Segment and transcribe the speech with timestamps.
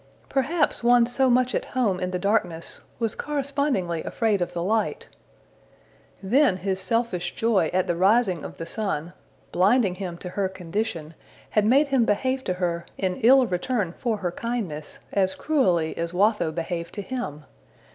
[0.29, 5.05] Perhaps one so much at home in the darkness was correspondingly afraid of the light!
[6.23, 9.13] Then his selfish joy at the rising of the sun,
[9.51, 11.13] blinding him to her condition,
[11.51, 16.13] had made him behave to her, in ill return for her kindness, as cruelly as
[16.15, 17.45] Watho behaved to him!